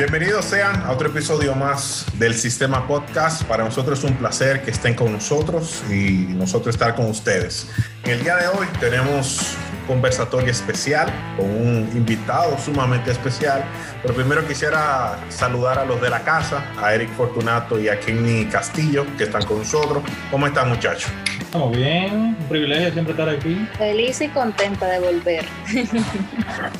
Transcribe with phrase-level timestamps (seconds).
[0.00, 3.42] Bienvenidos sean a otro episodio más del Sistema Podcast.
[3.42, 7.68] Para nosotros es un placer que estén con nosotros y nosotros estar con ustedes.
[8.04, 13.62] En el día de hoy tenemos conversatorio especial con un invitado sumamente especial.
[14.00, 18.46] Pero primero quisiera saludar a los de la casa, a Eric Fortunato y a Kenny
[18.46, 20.02] Castillo, que están con nosotros.
[20.30, 21.12] ¿Cómo están, muchachos?
[21.50, 23.68] Estamos bien, un privilegio siempre estar aquí.
[23.76, 25.44] Feliz y contenta de volver.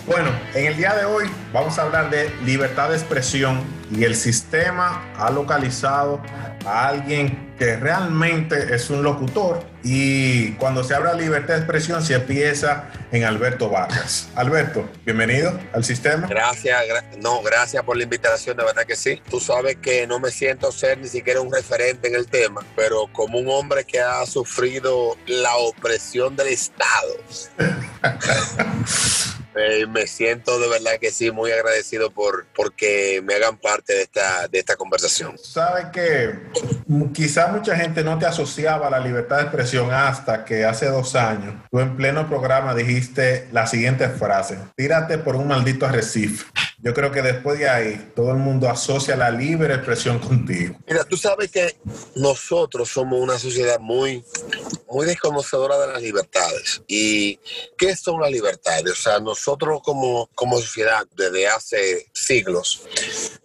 [0.07, 4.14] bueno, en el día de hoy vamos a hablar de libertad de expresión y el
[4.14, 6.22] sistema ha localizado
[6.64, 12.03] a alguien que realmente es un locutor y cuando se habla de libertad de expresión
[12.03, 14.29] se empieza en Alberto Vargas.
[14.35, 16.27] Alberto, bienvenido al sistema.
[16.27, 16.81] Gracias,
[17.19, 19.21] no, gracias por la invitación, de verdad que sí.
[19.29, 23.07] Tú sabes que no me siento ser ni siquiera un referente en el tema, pero
[23.13, 27.14] como un hombre que ha sufrido la opresión del Estado.
[29.57, 34.03] Eh, me siento de verdad que sí, muy agradecido por porque me hagan parte de
[34.03, 35.36] esta, de esta conversación.
[35.38, 36.38] Sabes que
[37.12, 41.14] quizá mucha gente no te asociaba a la libertad de expresión hasta que hace dos
[41.14, 46.44] años tú en pleno programa dijiste la siguiente frase, tírate por un maldito arrecife.
[46.83, 50.77] Yo creo que después de ahí todo el mundo asocia la libre expresión contigo.
[50.86, 51.77] Mira, tú sabes que
[52.17, 54.24] nosotros somos una sociedad muy,
[54.91, 56.83] muy desconocedora de las libertades.
[56.86, 57.38] ¿Y
[57.78, 58.92] qué son las libertades?
[58.92, 62.83] O sea, nosotros como, como sociedad desde hace siglos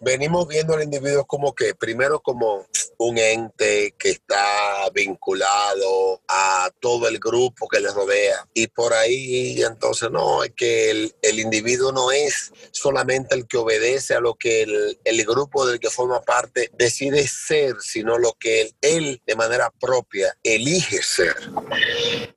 [0.05, 2.67] venimos viendo al individuo como que primero como
[2.97, 9.61] un ente que está vinculado a todo el grupo que le rodea y por ahí
[9.63, 14.35] entonces no, es que el, el individuo no es solamente el que obedece a lo
[14.35, 19.21] que el, el, grupo del que forma parte decide ser, sino lo que él, él
[19.25, 21.35] de manera propia elige ser.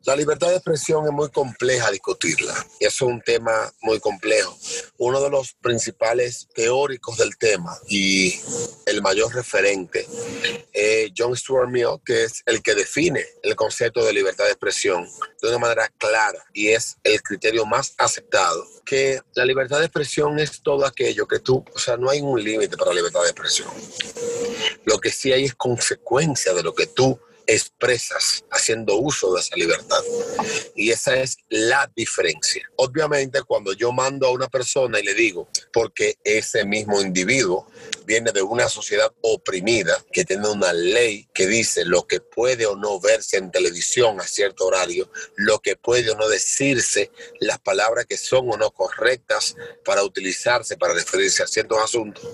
[0.04, 4.56] La libertad de expresión es muy compleja discutirla es un tema muy complejo.
[4.98, 7.57] Uno de los principales teóricos del tema
[7.88, 8.40] y
[8.86, 10.06] el mayor referente
[10.72, 15.08] es John Stuart Mill, que es el que define el concepto de libertad de expresión
[15.42, 20.38] de una manera clara y es el criterio más aceptado, que la libertad de expresión
[20.38, 23.30] es todo aquello que tú, o sea, no hay un límite para la libertad de
[23.30, 23.68] expresión.
[24.84, 29.56] Lo que sí hay es consecuencia de lo que tú expresas haciendo uso de esa
[29.56, 30.02] libertad.
[30.76, 32.62] Y esa es la diferencia.
[32.76, 37.66] Obviamente, cuando yo mando a una persona y le digo, porque ese mismo individuo
[38.04, 42.76] viene de una sociedad oprimida que tiene una ley que dice lo que puede o
[42.76, 47.10] no verse en televisión a cierto horario, lo que puede o no decirse,
[47.40, 52.24] las palabras que son o no correctas para utilizarse, para referirse a ciertos asuntos.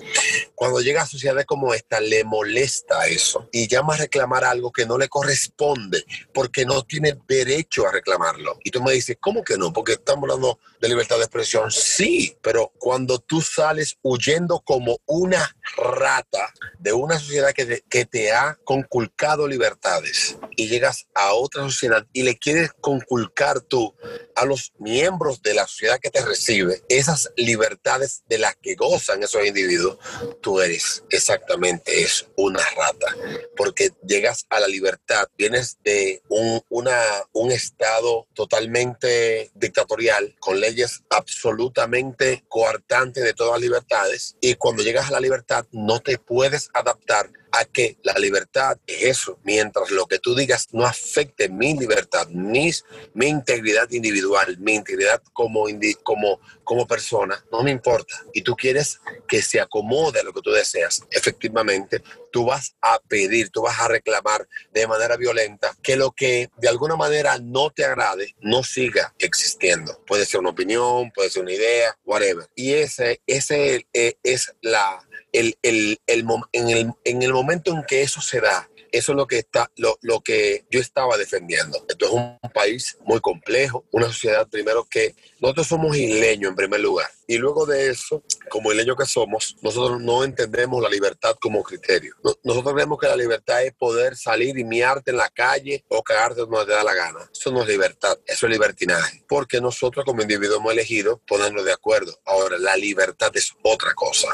[0.55, 4.87] Cuando llega a sociedades como esta, le molesta eso y llama a reclamar algo que
[4.87, 8.59] no le corresponde porque no tiene derecho a reclamarlo.
[8.65, 9.73] Y tú me dices, ¿cómo que no?
[9.73, 11.71] Porque estamos hablando de libertad de expresión.
[11.71, 18.05] Sí, pero cuando tú sales huyendo como una rata de una sociedad que te, que
[18.05, 23.95] te ha conculcado libertades y llegas a otra sociedad y le quieres conculcar tú
[24.35, 29.23] a los miembros de la sociedad que te recibe esas libertades de las que gozan
[29.23, 29.99] esos individuos,
[30.41, 33.17] tú eres exactamente eso, una rata,
[33.57, 34.94] porque llegas a la libertad,
[35.37, 44.37] vienes de un, un estado totalmente dictatorial, con leyes absolutamente coartantes de todas las libertades,
[44.41, 49.03] y cuando llegas a la libertad no te puedes adaptar a que la libertad es
[49.03, 52.85] eso, mientras lo que tú digas no afecte mi libertad, mis,
[53.15, 55.67] mi integridad individual, mi integridad como,
[56.03, 58.15] como, como persona, no me importa.
[58.33, 62.99] Y tú quieres que se acomode a lo que tú deseas, efectivamente, tú vas a
[63.09, 67.71] pedir, tú vas a reclamar de manera violenta que lo que de alguna manera no
[67.71, 70.03] te agrade no siga existiendo.
[70.05, 72.49] Puede ser una opinión, puede ser una idea, whatever.
[72.57, 77.83] Y ese, ese eh, es la el, el, el, en, el, en el momento en
[77.85, 81.85] que eso se da, eso es lo que, está, lo, lo, que yo estaba defendiendo.
[81.89, 86.81] Esto es un país muy complejo, una sociedad primero que nosotros somos isleños en primer
[86.81, 87.11] lugar.
[87.27, 92.15] Y luego de eso, como isleños que somos, nosotros no entendemos la libertad como criterio.
[92.43, 96.41] Nosotros creemos que la libertad es poder salir y miarte en la calle o cagarte
[96.41, 97.31] donde te da la gana.
[97.32, 99.25] Eso no es libertad, eso es libertinaje.
[99.26, 102.19] Porque nosotros como individuos hemos elegido ponernos de acuerdo.
[102.25, 104.29] Ahora, la libertad es otra cosa.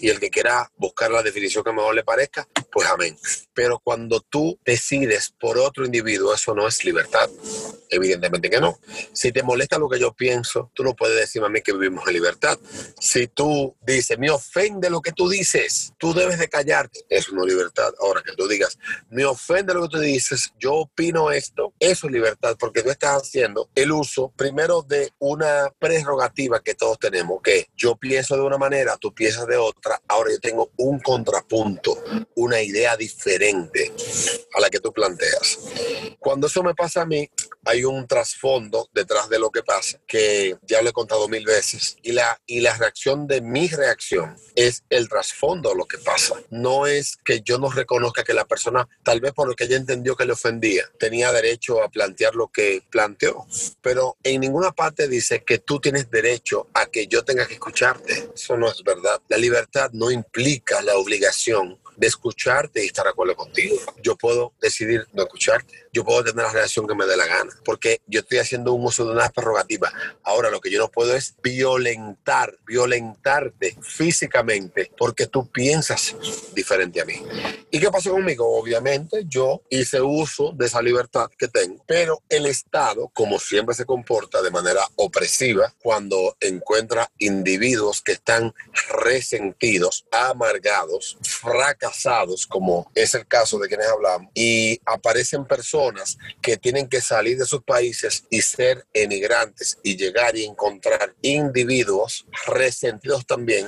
[0.00, 3.16] Y el que quiera buscar la definición que mejor le parezca, pues amén.
[3.54, 7.28] Pero cuando tú decides por otro individuo, eso no es libertad.
[7.90, 8.78] Evidentemente que no.
[9.12, 12.06] Si te molesta lo que yo pienso, tú no puedes decirme a mí que vivimos
[12.06, 12.58] en libertad.
[12.98, 17.44] Si tú dices, me ofende lo que tú dices, tú debes de callarte, es una
[17.44, 17.92] libertad.
[18.00, 18.78] Ahora que tú digas,
[19.10, 23.22] me ofende lo que tú dices, yo opino esto, eso es libertad, porque tú estás
[23.22, 28.58] haciendo el uso primero de una prerrogativa que todos tenemos, que yo pienso de una
[28.58, 32.02] manera, tú piensas de otra, ahora yo tengo un contrapunto,
[32.36, 33.92] una idea diferente
[34.54, 35.58] a la que tú planteas.
[36.18, 37.28] Cuando eso me pasa a mí,
[37.64, 41.96] hay un trasfondo detrás de lo que pasa, que ya lo he contado mil veces,
[42.02, 46.34] y la, y la reacción de mi reacción es el trasfondo de lo que pasa.
[46.50, 49.76] No es que yo no reconozca que la persona, tal vez por lo que ella
[49.76, 53.46] entendió que le ofendía, tenía derecho a plantear lo que planteó,
[53.80, 58.30] pero en ninguna parte dice que tú tienes derecho a que yo tenga que escucharte.
[58.34, 59.20] Eso no es verdad.
[59.28, 63.76] La libertad no implica la obligación de escucharte y estar de acuerdo contigo.
[64.02, 65.86] Yo puedo decidir no escucharte.
[65.92, 68.84] Yo puedo tener la reacción que me dé la gana, porque yo estoy haciendo un
[68.84, 69.92] uso de una prerrogativa.
[70.24, 76.16] Ahora lo que yo no puedo es violentar, violentarte físicamente porque tú piensas
[76.52, 77.22] diferente a mí.
[77.70, 78.58] ¿Y qué pasó conmigo?
[78.58, 83.84] Obviamente yo hice uso de esa libertad que tengo, pero el Estado, como siempre se
[83.84, 88.52] comporta de manera opresiva cuando encuentra individuos que están
[88.88, 91.91] resentidos, amargados, fracasados,
[92.48, 97.46] como es el caso de quienes hablamos, y aparecen personas que tienen que salir de
[97.46, 103.66] sus países y ser emigrantes y llegar y encontrar individuos resentidos también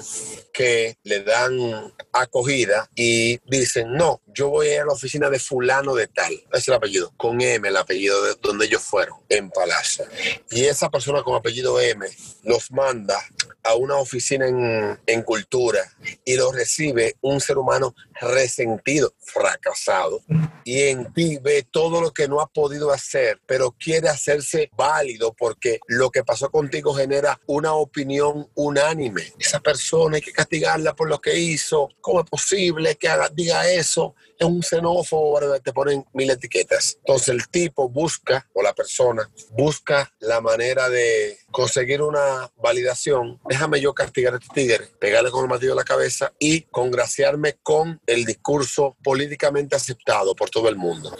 [0.53, 6.07] que le dan acogida y dicen, no, yo voy a, la oficina de fulano de
[6.07, 10.05] tal, es el apellido, con M, el apellido de donde ellos fueron, en Palacio.
[10.51, 12.07] Y esa persona con apellido M
[12.43, 13.21] los manda
[13.63, 15.81] a una oficina en, en cultura
[16.25, 20.23] y lo recibe un ser humano resentido, fracasado,
[20.65, 25.35] y en ti ve todo lo que no ha podido hacer, pero quiere hacerse válido
[25.35, 29.33] porque lo que pasó contigo genera una opinión unánime.
[29.39, 31.89] Esa persona hay que castigarla por lo que hizo.
[32.01, 34.15] ¿Cómo es posible que haga, diga eso?
[34.45, 36.97] Es un xenófobo, te ponen mil etiquetas.
[36.99, 43.41] Entonces el tipo busca, o la persona, busca la manera de conseguir una validación.
[43.49, 47.55] Déjame yo castigar a este tigre, pegarle con el martillo en la cabeza y congraciarme
[47.63, 51.17] con el discurso políticamente aceptado por todo el mundo.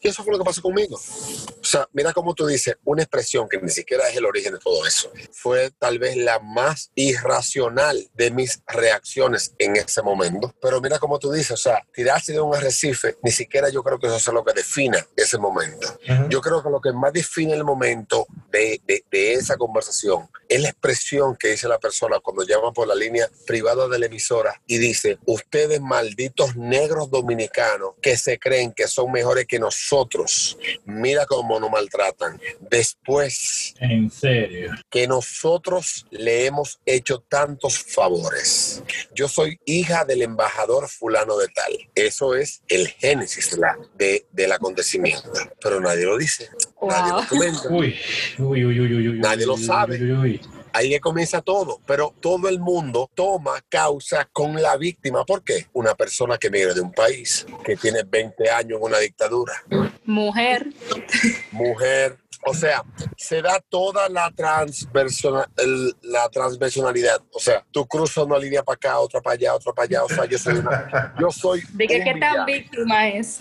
[0.00, 0.96] Y eso fue lo que pasó conmigo.
[0.96, 4.60] O sea, mira cómo tú dices, una expresión que ni siquiera es el origen de
[4.60, 5.10] todo eso.
[5.32, 10.54] Fue tal vez la más irracional de mis reacciones en ese momento.
[10.62, 13.98] Pero mira cómo tú dices, o sea, tirarse de un arrecife, ni siquiera yo creo
[13.98, 15.98] que eso es lo que defina ese momento.
[16.28, 20.60] Yo creo que lo que más define el momento de, de, de esa conversación es
[20.60, 24.60] la expresión que dice la persona cuando llama por la línea privada de la emisora
[24.66, 31.26] y dice, ustedes malditos negros dominicanos que se creen que son mejores que nosotros, mira
[31.26, 32.40] cómo nos maltratan.
[32.60, 34.72] Después, En serio.
[34.90, 38.82] que nosotros le hemos hecho tantos favores.
[39.14, 41.72] Yo soy hija del embajador fulano de tal.
[41.94, 45.30] Eso es el génesis de la- de- del acontecimiento.
[45.62, 46.48] Pero nadie lo dice.
[46.82, 47.68] Nadie lo comenta.
[47.70, 47.94] Uy,
[48.38, 49.18] uy, uy, uy, uy, uy.
[49.20, 50.40] Nadie lo sabe.
[50.72, 55.24] Ahí que comienza todo, pero todo el mundo toma causa con la víctima.
[55.24, 55.68] ¿Por qué?
[55.72, 59.54] Una persona que viene de un país que tiene 20 años en una dictadura,
[60.04, 60.66] Mujer.
[61.52, 62.82] mujer, o sea,
[63.16, 64.32] se da toda la,
[65.58, 67.20] el- la transversionalidad.
[67.32, 70.04] O sea, tú cruzas una línea para acá, otra para allá, otra para allá.
[70.04, 73.40] O sea, yo soy una, yo soy ¿De qué, tan víctima es?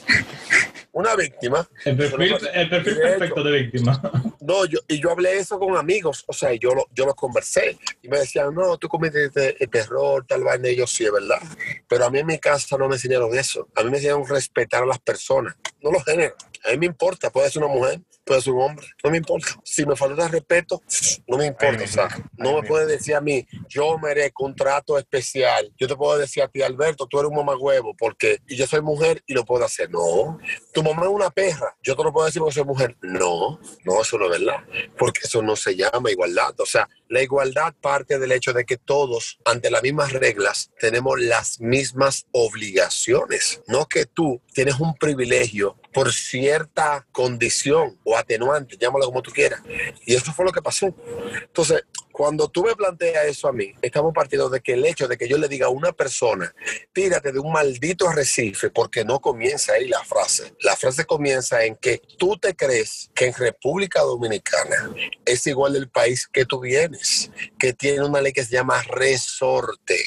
[0.92, 1.68] una víctima.
[1.84, 4.02] El perfil, el perfil perfecto de víctima.
[4.42, 7.78] No, yo, y yo hablé eso con amigos, o sea, yo lo, yo lo conversé.
[8.02, 11.40] Y me decían, no, tú cometiste el terror, tal vaina, y yo sí, es verdad.
[11.88, 13.68] Pero a mí en mi casa no me enseñaron eso.
[13.76, 16.36] A mí me enseñaron respetar a las personas, no los géneros.
[16.68, 19.48] A mí me importa, puede ser una mujer, puede ser un hombre, no me importa.
[19.64, 20.82] Si me falta respeto,
[21.28, 21.84] no me importa.
[21.84, 22.08] O sea,
[22.38, 25.72] no me puede decir a mí, yo merezco un trato especial.
[25.78, 29.22] Yo te puedo decir a ti, Alberto, tú eres un mamagüevo, porque yo soy mujer
[29.28, 29.90] y lo puedo hacer.
[29.92, 30.40] No,
[30.74, 31.76] tu mamá es una perra.
[31.84, 32.98] Yo te lo puedo decir porque soy mujer.
[33.02, 34.64] No, no, eso no es verdad.
[34.98, 36.60] Porque eso no se llama igualdad.
[36.60, 41.20] O sea, la igualdad parte del hecho de que todos, ante las mismas reglas, tenemos
[41.20, 43.62] las mismas obligaciones.
[43.68, 49.62] No que tú tienes un privilegio por cierta condición o atenuante, llámalo como tú quieras.
[50.06, 50.94] Y eso fue lo que pasó.
[51.42, 55.18] Entonces, cuando tú me planteas eso a mí, estamos partiendo de que el hecho de
[55.18, 56.56] que yo le diga a una persona,
[56.94, 60.54] tírate de un maldito arrecife, porque no comienza ahí la frase.
[60.62, 64.96] La frase comienza en que tú te crees que en República Dominicana
[65.26, 69.98] es igual el país que tú vienes, que tiene una ley que se llama resorte,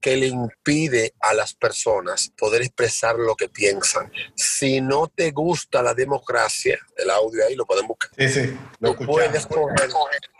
[0.00, 4.10] que le impide a las personas poder expresar lo que piensan.
[4.34, 8.10] Si no te gusta la democracia, el audio ahí lo pueden buscar.
[8.16, 9.90] Sí, sí, lo Tú puedes coger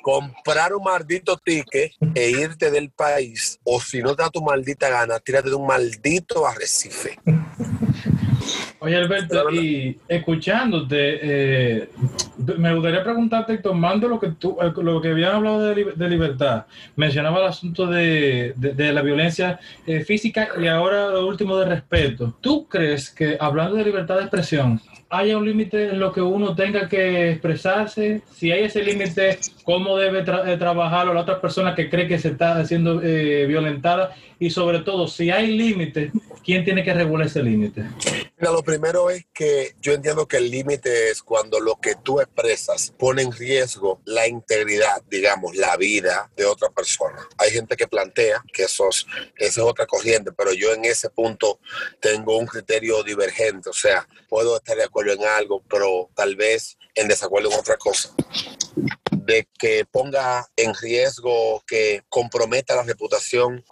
[0.09, 4.89] comprar un maldito ticket e irte del país, o si no te da tu maldita
[4.89, 7.19] gana, tírate de un maldito arrecife.
[8.81, 11.89] Oye, Alberto, y escuchándote, eh,
[12.59, 16.09] me gustaría preguntarte, tomando lo que tú, eh, lo que habían hablado de, li- de
[16.09, 21.57] libertad, mencionaba el asunto de, de- de la violencia eh, física y ahora lo último
[21.57, 22.37] de respeto.
[22.41, 24.81] ¿Tú crees que hablando de libertad de expresión,
[25.11, 28.23] haya un límite en lo que uno tenga que expresarse?
[28.31, 32.19] Si hay ese límite, ¿cómo debe tra- eh, trabajar la otra persona que cree que
[32.21, 34.15] se está siendo eh, violentada?
[34.39, 36.13] Y sobre todo, si hay límite,
[36.45, 37.83] ¿quién tiene que regular ese límite?
[38.39, 42.21] Mira, lo primero es que yo entiendo que el límite es cuando lo que tú
[42.21, 47.27] expresas pone en riesgo la integridad, digamos, la vida de otra persona.
[47.39, 49.07] Hay gente que plantea que eso es,
[49.37, 51.61] esa es otra corriente, pero yo en ese punto
[51.99, 56.77] tengo un criterio divergente, o sea, puedo estar de acuerdo en algo, pero tal vez
[56.95, 58.15] en desacuerdo en otra cosa
[59.11, 63.65] de que ponga en riesgo, que comprometa la reputación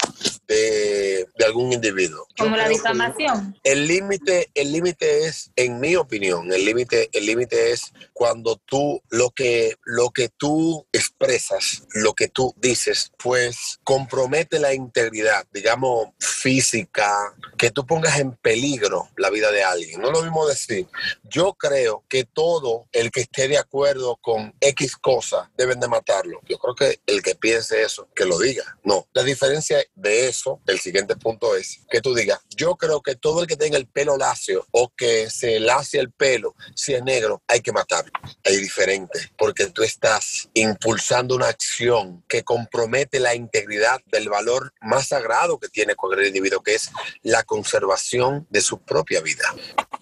[0.48, 2.26] de, de algún individuo.
[2.38, 3.58] Como la difamación.
[3.64, 9.02] el límite, el límite es, en mi opinión, el límite, el límite es cuando tú
[9.10, 16.08] lo que, lo que tú expresas, lo que tú dices, pues compromete la integridad, digamos
[16.18, 20.00] física, que tú pongas en peligro la vida de alguien.
[20.00, 20.86] No es lo mismo decir.
[21.24, 26.40] Yo creo que todo el que esté de acuerdo con X cosa deben de matarlo.
[26.48, 28.78] Yo creo que el que piense eso, que lo diga.
[28.84, 29.06] No.
[29.12, 30.35] La diferencia de eso,
[30.66, 33.86] el siguiente punto es que tú digas, yo creo que todo el que tenga el
[33.86, 38.12] pelo lacio o que se lacie el pelo, si es negro, hay que matarlo.
[38.42, 45.08] Es diferente, porque tú estás impulsando una acción que compromete la integridad del valor más
[45.08, 46.90] sagrado que tiene cualquier individuo, que es
[47.22, 49.54] la conservación de su propia vida.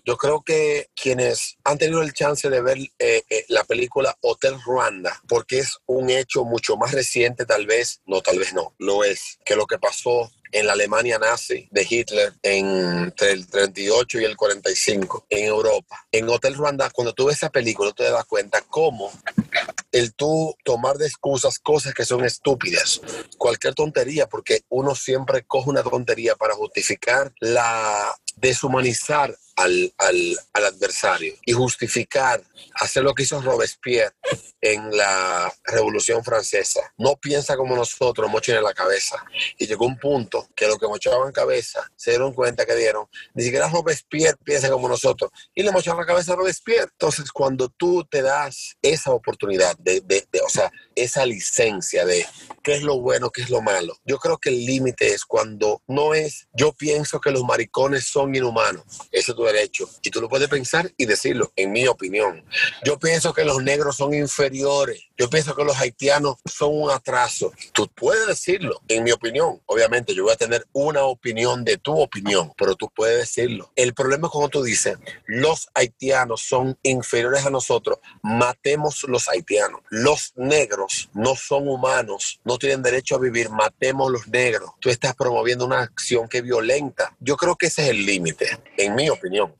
[0.04, 4.60] Yo creo que quienes han tenido el chance de ver eh, eh, la película Hotel
[4.64, 9.04] Ruanda, porque es un hecho mucho más reciente, tal vez, no, tal vez no, lo
[9.04, 10.23] es, que lo que pasó
[10.54, 16.06] en la Alemania nazi de Hitler entre el 38 y el 45 en Europa.
[16.12, 19.10] En Hotel Ruanda, cuando tú ves esa película, tú te das cuenta cómo
[19.90, 23.00] el tú tomar de excusas cosas que son estúpidas,
[23.36, 30.64] cualquier tontería, porque uno siempre coge una tontería para justificar la deshumanizar al, al, al
[30.64, 32.42] adversario y justificar,
[32.74, 34.14] hacer lo que hizo Robespierre
[34.60, 36.80] en la Revolución Francesa.
[36.96, 39.22] No piensa como nosotros, mochen en la cabeza.
[39.58, 43.44] Y llegó un punto que los que mochaban cabeza se dieron cuenta que dieron, ni
[43.44, 46.88] siquiera Robespierre piensa como nosotros, y le mochaban la cabeza a Robespierre.
[46.92, 52.26] Entonces, cuando tú te das esa oportunidad de, de, de, o sea, esa licencia de
[52.64, 55.82] qué es lo bueno, qué es lo malo, yo creo que el límite es cuando
[55.86, 58.84] no es, yo pienso que los maricones son inhumanos.
[59.12, 59.88] Ese es tu derecho.
[60.02, 62.44] Y tú lo puedes pensar y decirlo, en mi opinión.
[62.84, 65.02] Yo pienso que los negros son inferiores.
[65.16, 67.52] Yo pienso que los haitianos son un atraso.
[67.72, 69.60] Tú puedes decirlo, en mi opinión.
[69.66, 73.70] Obviamente, yo voy a tener una opinión de tu opinión, pero tú puedes decirlo.
[73.76, 79.82] El problema es cuando tú dices, los haitianos son inferiores a nosotros, matemos los haitianos.
[79.88, 84.72] Los negros no son humanos, no tienen derecho a vivir, matemos los negros.
[84.80, 87.14] Tú estás promoviendo una acción que violenta.
[87.20, 89.54] Yo creo que ese es el límite, en mi opinión.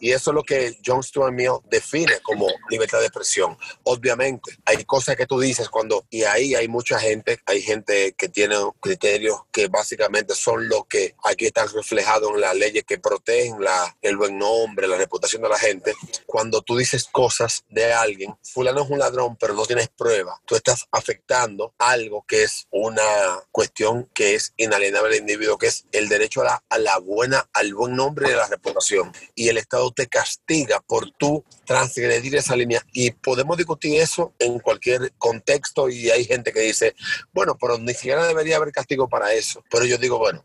[0.00, 3.56] Y eso es lo que John Stuart Mill define como libertad de expresión.
[3.84, 8.56] Obviamente, cosas que tú dices cuando, y ahí hay mucha gente, hay gente que tiene
[8.80, 13.96] criterios que básicamente son lo que aquí están reflejados en las leyes que protegen la,
[14.02, 15.94] el buen nombre, la reputación de la gente.
[16.26, 20.54] Cuando tú dices cosas de alguien, fulano es un ladrón, pero no tienes prueba, tú
[20.54, 23.02] estás afectando algo que es una
[23.50, 27.48] cuestión que es inalienable del individuo, que es el derecho a la, a la buena,
[27.52, 29.12] al buen nombre y a la reputación.
[29.34, 32.84] Y el Estado te castiga por tú transgredir esa línea.
[32.92, 36.94] Y podemos discutir eso en cualquier contexto y hay gente que dice,
[37.32, 39.62] bueno, pero ni siquiera debería haber castigo para eso.
[39.70, 40.44] Pero yo digo, bueno,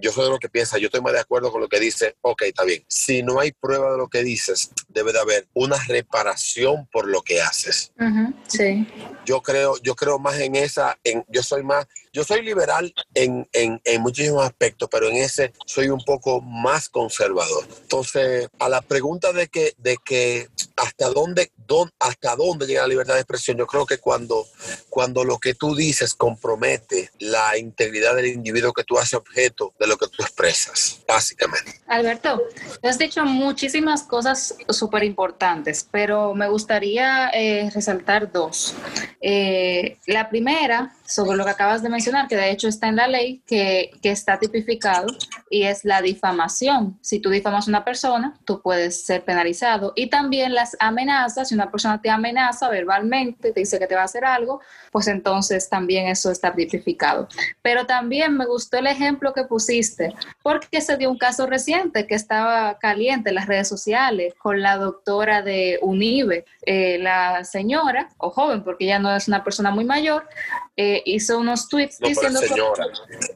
[0.00, 2.16] yo soy de lo que piensa, yo estoy más de acuerdo con lo que dice,
[2.20, 2.84] ok, está bien.
[2.88, 7.22] Si no hay prueba de lo que dices, debe de haber una reparación por lo
[7.22, 7.92] que haces.
[7.98, 8.86] Uh -huh, sí.
[9.24, 11.86] Yo creo, yo creo más en esa, en, yo soy más,
[12.16, 16.88] yo soy liberal en, en, en muchísimos aspectos, pero en ese soy un poco más
[16.88, 17.66] conservador.
[17.82, 22.88] Entonces, a la pregunta de que, de que hasta dónde, dónde, hasta dónde llega la
[22.88, 24.46] libertad de expresión, yo creo que cuando,
[24.88, 29.86] cuando lo que tú dices compromete la integridad del individuo que tú haces objeto de
[29.86, 31.82] lo que tú expresas, básicamente.
[31.86, 32.42] Alberto,
[32.82, 38.74] has dicho muchísimas cosas súper importantes, pero me gustaría eh, resaltar dos.
[39.20, 43.08] Eh, la primera, sobre lo que acabas de mencionar, que de hecho está en la
[43.08, 45.06] ley, que, que está tipificado
[45.50, 46.98] y es la difamación.
[47.00, 49.92] Si tú difamas a una persona, tú puedes ser penalizado.
[49.96, 54.02] Y también las amenazas, si una persona te amenaza verbalmente, te dice que te va
[54.02, 54.60] a hacer algo,
[54.92, 57.28] pues entonces también eso está tipificado.
[57.62, 62.14] Pero también me gustó el ejemplo que pusiste, porque se dio un caso reciente que
[62.14, 68.30] estaba caliente en las redes sociales con la doctora de UNIBE, eh, la señora, o
[68.30, 70.28] joven, porque ella no es una persona muy mayor,
[70.76, 72.86] eh, hizo unos tweets diciendo señora.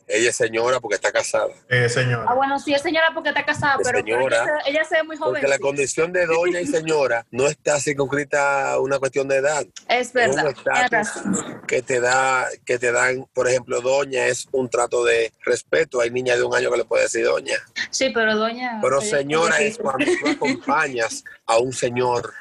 [0.06, 1.48] Ella es señora porque está casada.
[1.68, 2.26] Eh, señora.
[2.28, 5.34] Ah, bueno, sí es señora porque está casada, pero, señora, ella, se, ve muy joven.
[5.34, 9.66] Porque la condición de doña y señora no está circunscrita a una cuestión de edad.
[9.88, 10.54] Es verdad.
[10.92, 15.32] Es un que te da, que te dan, por ejemplo, doña es un trato de
[15.44, 16.00] respeto.
[16.00, 17.56] Hay niñas de un año que le puede decir doña.
[17.90, 18.78] Sí, pero doña.
[18.82, 22.32] Pero señora es cuando tú acompañas a un señor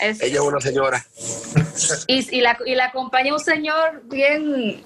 [0.00, 1.04] ella es una señora.
[2.06, 4.82] Y, la, y la acompaña un señor bien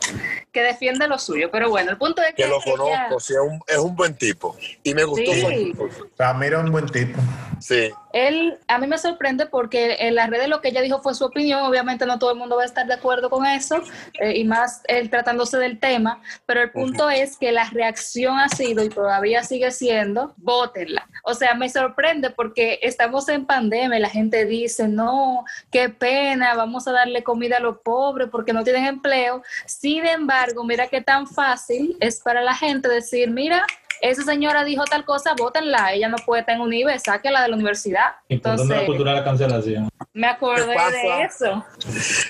[0.52, 1.50] que defiende lo suyo.
[1.50, 2.44] Pero bueno, el punto es que.
[2.44, 4.56] Que lo conozco, sí, es, un, es un, buen tipo.
[4.82, 5.72] Y me gustó sí.
[5.78, 7.20] O mira, un buen tipo.
[7.60, 7.90] Sí.
[8.12, 11.24] Él, a mí me sorprende porque en las redes lo que ella dijo fue su
[11.24, 11.62] opinión.
[11.62, 13.82] Obviamente, no todo el mundo va a estar de acuerdo con eso,
[14.20, 16.22] eh, y más él tratándose del tema.
[16.46, 21.06] Pero el punto es que la reacción ha sido y todavía sigue siendo: bótenla.
[21.24, 26.54] O sea, me sorprende porque estamos en pandemia y la gente dice: no, qué pena,
[26.54, 29.42] vamos a darle comida a los pobres porque no tienen empleo.
[29.66, 33.64] Sin embargo, mira qué tan fácil es para la gente decir, mira,
[34.00, 37.48] esa señora dijo tal cosa, bótenla, ella no puede estar en un IBE, sáquela de
[37.48, 38.16] la universidad.
[38.28, 39.88] Entonces, la cultura de la cancelación.
[40.12, 41.64] Me acordé de eso.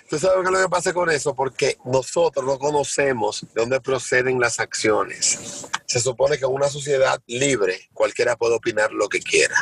[0.08, 1.34] ¿Tú sabes qué es lo que pasa con eso?
[1.34, 5.68] Porque nosotros no conocemos de dónde proceden las acciones.
[5.88, 9.56] Se supone que en una sociedad libre cualquiera puede opinar lo que quiera.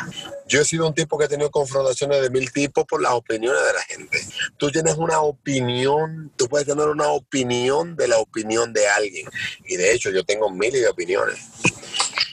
[0.48, 3.62] Yo he sido un tipo que he tenido confrontaciones de mil tipos por las opiniones
[3.64, 4.18] de la gente.
[4.56, 9.28] Tú tienes una opinión, tú puedes tener una opinión de la opinión de alguien.
[9.66, 11.38] Y de hecho yo tengo miles de opiniones.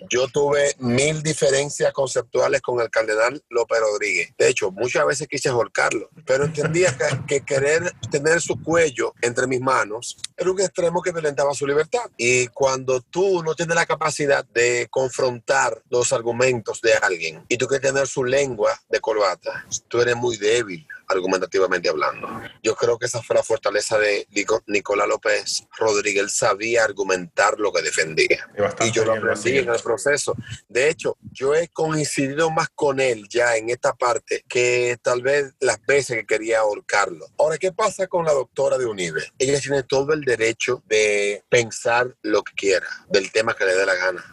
[0.10, 4.34] Yo tuve mil diferencias conceptuales con el cardenal López Rodríguez.
[4.38, 6.96] De hecho, muchas veces quise ahorcarlo, pero entendía
[7.28, 12.10] que, querer tener su cuello entre mis manos era un extremo que violentaba su libertad.
[12.18, 17.68] Y cuando tú no tienes la capacidad de confrontar los argumentos de alguien y tú
[17.68, 22.28] quieres tener su lengua de corbata, tú eres muy débil argumentativamente hablando.
[22.62, 24.28] Yo creo que esa fue la fortaleza de
[24.68, 26.24] Nicolás López Rodríguez.
[26.24, 28.48] Él sabía argumentar lo que defendía.
[28.82, 30.36] Y, yo lo aprendí en el proceso.
[30.68, 35.54] De hecho, yo he coincidido más con él ya en esta parte que tal vez
[35.60, 37.26] las veces que quería ahorcarlo.
[37.38, 39.22] Ahora, ¿qué pasa con la doctora de Unive?
[39.40, 43.86] Ella tiene todo el derecho de pensar lo que quiera, del tema que le dé
[43.86, 44.24] la gana.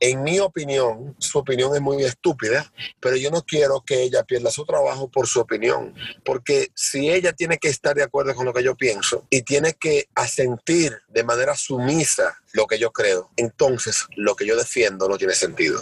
[0.00, 4.50] En mi opinión, su opinión es muy estúpida, pero yo no quiero que ella pierda
[4.50, 5.94] su trabajo por su opinión
[6.26, 9.74] porque si ella tiene que estar de acuerdo con lo que yo pienso y tiene
[9.74, 15.16] que asentir de manera sumisa lo que yo creo, entonces lo que yo defiendo no
[15.16, 15.80] tiene sentido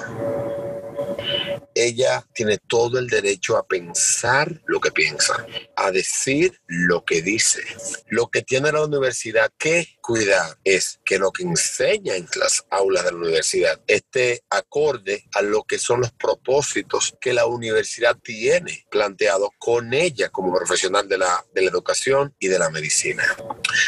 [1.75, 7.63] ella tiene todo el derecho a pensar lo que piensa, a decir lo que dice.
[8.09, 13.05] Lo que tiene la universidad que cuidar es que lo que enseña en las aulas
[13.05, 18.87] de la universidad esté acorde a lo que son los propósitos que la universidad tiene
[18.91, 23.25] planteado con ella como profesional de la, de la educación y de la medicina.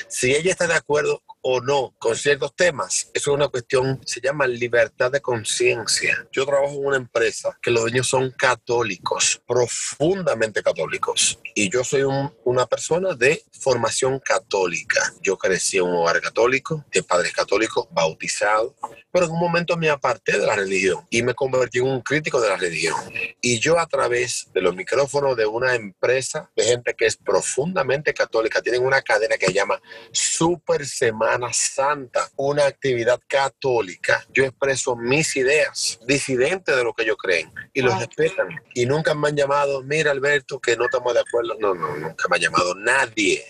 [0.09, 4.21] Si ella está de acuerdo o no con ciertos temas, eso es una cuestión, se
[4.21, 6.27] llama libertad de conciencia.
[6.33, 12.03] Yo trabajo en una empresa que los dueños son católicos, profundamente católicos, y yo soy
[12.43, 15.15] una persona de formación católica.
[15.23, 18.75] Yo crecí en un hogar católico, de padres católicos, bautizado,
[19.13, 22.41] pero en un momento me aparté de la religión y me convertí en un crítico
[22.41, 22.97] de la religión.
[23.41, 28.13] Y yo a través de los micrófonos de una empresa de gente que es profundamente
[28.13, 29.81] católica, tienen una cadena que se llama
[30.11, 37.17] Super Semana Santa, una actividad católica, yo expreso mis ideas, disidentes de lo que ellos
[37.21, 38.49] creen, y los respetan.
[38.75, 41.57] Y nunca me han llamado, mira Alberto, que no estamos de acuerdo.
[41.61, 43.45] No, no, nunca me ha llamado nadie,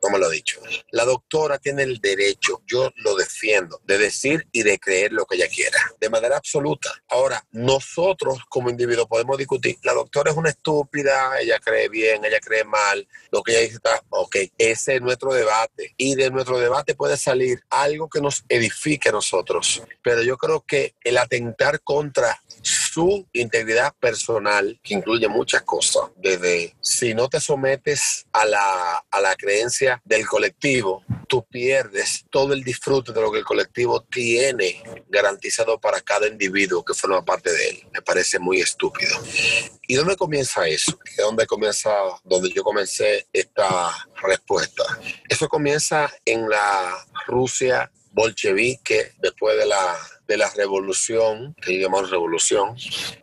[0.00, 0.60] como lo he dicho.
[0.90, 5.36] La doctora tiene el derecho, yo lo defiendo, de decir y de creer lo que
[5.36, 6.90] ella quiera, de manera absoluta.
[7.08, 12.40] Ahora, nosotros como individuos podemos discutir, la doctora es una estúpida, ella cree bien, ella
[12.40, 15.94] cree mal, lo que ella dice está, ok, ese es nuestro debate.
[15.96, 19.82] Y de nuestro debate puede salir algo que nos edifique a nosotros.
[20.02, 26.74] Pero yo creo que el atentar contra su integridad personal, que incluye muchas cosas, desde
[26.80, 32.64] si no te sometes a la, a la creencia del colectivo, tú pierdes todo el
[32.64, 37.68] disfrute de lo que el colectivo tiene garantizado para cada individuo que forma parte de
[37.68, 37.86] él.
[37.92, 39.16] Me parece muy estúpido.
[39.86, 40.98] ¿Y dónde comienza eso?
[41.16, 41.90] ¿Dónde comienza,
[42.24, 43.90] donde yo comencé esta
[44.22, 44.84] respuesta?
[45.28, 49.96] Eso comienza en la Rusia bolchevique después de la
[50.30, 52.76] de la revolución, que llamamos revolución,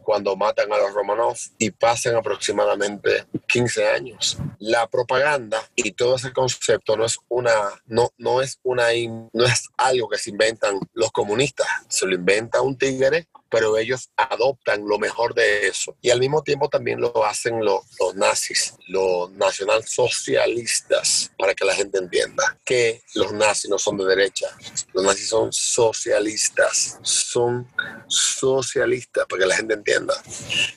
[0.04, 4.38] cuando matan a los Romanov y pasan aproximadamente 15 años.
[4.60, 7.54] La propaganda y todo ese concepto no es una,
[7.86, 8.88] no, no es una,
[9.32, 14.10] no es algo que se inventan los comunistas, se lo inventa un tigre pero ellos
[14.16, 15.96] adoptan lo mejor de eso.
[16.02, 21.76] Y al mismo tiempo también lo hacen los, los nazis, los nacionalsocialistas, para que la
[21.76, 24.48] gente entienda que los nazis no son de derecha,
[24.94, 27.68] los nazis son socialistas, son
[28.08, 30.14] socialistas, para que la gente entienda.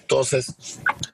[0.01, 0.55] Entonces,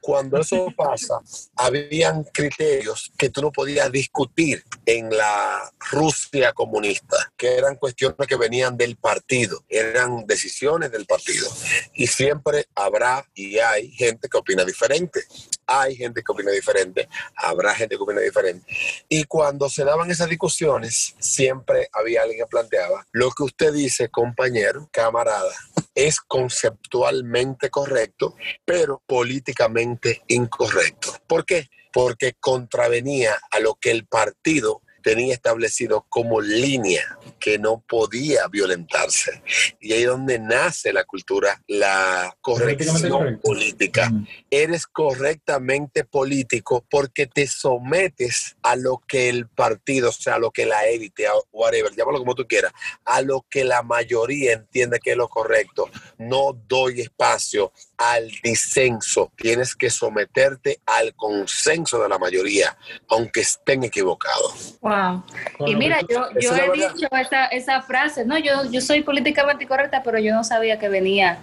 [0.00, 1.20] cuando eso pasa,
[1.56, 8.36] habían criterios que tú no podías discutir en la Rusia comunista, que eran cuestiones que
[8.36, 11.45] venían del partido, eran decisiones del partido.
[11.94, 15.20] Y siempre habrá y hay gente que opina diferente.
[15.66, 18.64] Hay gente que opina diferente, habrá gente que opina diferente.
[19.08, 24.08] Y cuando se daban esas discusiones, siempre había alguien que planteaba, lo que usted dice,
[24.08, 25.52] compañero, camarada,
[25.92, 31.16] es conceptualmente correcto, pero políticamente incorrecto.
[31.26, 31.68] ¿Por qué?
[31.92, 39.40] Porque contravenía a lo que el partido tenía establecido como línea que no podía violentarse.
[39.80, 44.10] Y ahí es donde nace la cultura, la corrección política.
[44.50, 50.50] Eres correctamente político porque te sometes a lo que el partido, o sea, a lo
[50.50, 52.72] que la élite, whatever, llámalo como tú quieras,
[53.04, 55.88] a lo que la mayoría entiende que es lo correcto.
[56.18, 62.76] No doy espacio al disenso, tienes que someterte al consenso de la mayoría,
[63.08, 64.75] aunque estén equivocados.
[64.86, 65.24] Wow.
[65.66, 70.00] Y mira, yo, yo he dicho esa, esa, frase, no, yo, yo soy políticamente correcta,
[70.04, 71.38] pero yo no sabía que venía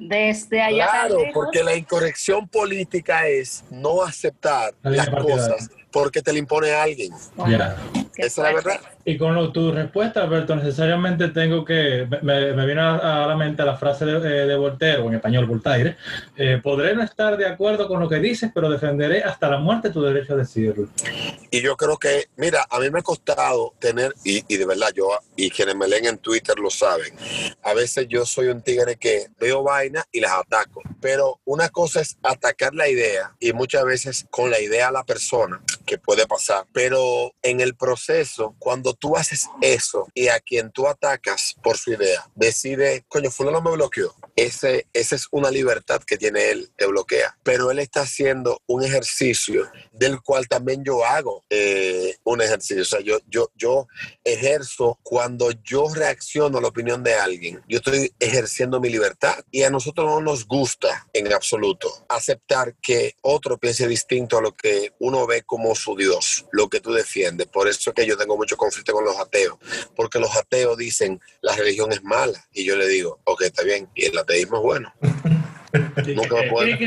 [0.00, 0.88] desde allá.
[0.90, 6.82] Claro, porque la incorrección política es no aceptar las cosas porque te le impone a
[6.82, 7.12] alguien.
[8.16, 8.80] Esa es la verdad.
[9.04, 13.76] Y con tu respuesta, Alberto, necesariamente tengo que, me, me vino a, la mente la
[13.76, 15.96] frase de, eh, de Voltaire, o en español Voltaire,
[16.36, 19.90] eh, podré no estar de acuerdo con lo que dices, pero defenderé hasta la muerte
[19.90, 20.88] tu derecho a decirlo.
[21.50, 24.90] Y yo creo que, mira, a mí me ha costado tener, y, y de verdad
[24.94, 27.14] yo, y quienes me leen en Twitter lo saben,
[27.62, 32.00] a veces yo soy un tigre que veo vainas y las ataco, pero una cosa
[32.00, 36.26] es atacar la idea, y muchas veces con la idea a la persona, que puede
[36.26, 38.01] pasar, pero en el proceso,
[38.58, 43.60] cuando tú haces eso y a quien tú atacas por su idea, decide, coño, fulano
[43.60, 44.14] me bloqueó.
[44.36, 47.36] Ese, esa es una libertad que tiene él, te bloquea.
[47.42, 52.82] Pero él está haciendo un ejercicio del cual también yo hago eh, un ejercicio.
[52.82, 53.86] O sea, yo, yo, yo
[54.24, 57.62] ejerzo cuando yo reacciono a la opinión de alguien.
[57.68, 63.16] Yo estoy ejerciendo mi libertad y a nosotros no nos gusta en absoluto aceptar que
[63.22, 67.46] otro piense distinto a lo que uno ve como su Dios, lo que tú defiendes.
[67.48, 69.58] Por eso que yo tengo mucho conflicto con los ateos,
[69.94, 73.88] porque los ateos dicen la religión es mala y yo le digo, ok, está bien,
[73.94, 74.92] y el ateísmo es bueno.
[75.72, 76.78] Nunca, me pueden,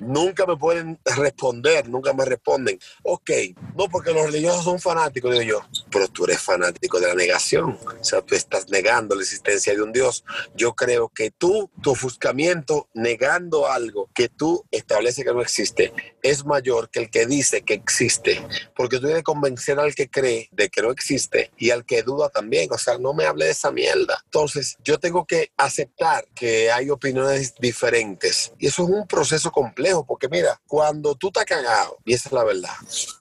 [0.00, 2.78] nunca, me pueden responder, nunca me responden.
[3.02, 3.30] Ok,
[3.76, 7.78] no, porque los religiosos son fanáticos, digo yo, pero tú eres fanático de la negación.
[8.00, 10.24] O sea, tú estás negando la existencia de un Dios.
[10.54, 15.92] Yo creo que tú, tu ofuscamiento negando algo que tú estableces que no existe,
[16.22, 18.42] es mayor que el que dice que existe.
[18.76, 22.28] Porque tú debes convencer al que cree de que no existe y al que duda
[22.28, 22.68] también.
[22.72, 24.20] O sea, no me hable de esa mierda.
[24.24, 28.52] Entonces, yo tengo que aceptar que hay opiniones diferentes.
[28.58, 32.32] Y eso es un proceso complejo, porque mira, cuando tú estás cagado, y esa es
[32.32, 32.74] la verdad,